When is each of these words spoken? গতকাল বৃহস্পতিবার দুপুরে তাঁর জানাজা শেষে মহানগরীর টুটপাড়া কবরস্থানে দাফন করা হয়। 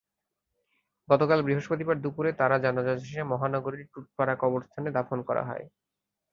গতকাল 1.09 1.39
বৃহস্পতিবার 1.43 1.97
দুপুরে 1.99 2.31
তাঁর 2.39 2.51
জানাজা 2.63 2.93
শেষে 3.01 3.23
মহানগরীর 3.31 3.89
টুটপাড়া 3.93 4.33
কবরস্থানে 4.41 4.89
দাফন 4.97 5.19
করা 5.27 5.43
হয়। 5.43 5.65